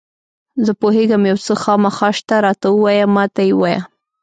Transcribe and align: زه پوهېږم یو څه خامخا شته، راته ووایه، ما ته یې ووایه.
زه 0.65 0.71
پوهېږم 0.81 1.23
یو 1.31 1.37
څه 1.45 1.53
خامخا 1.63 2.09
شته، 2.17 2.35
راته 2.45 2.67
ووایه، 2.71 3.05
ما 3.15 3.23
ته 3.33 3.41
یې 3.47 3.53
ووایه. 3.55 3.81